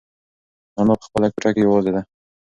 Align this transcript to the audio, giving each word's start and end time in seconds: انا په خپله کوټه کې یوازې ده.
انا 0.79 0.93
په 0.99 1.03
خپله 1.07 1.27
کوټه 1.33 1.49
کې 1.53 1.61
یوازې 1.65 1.91
ده. 1.95 2.01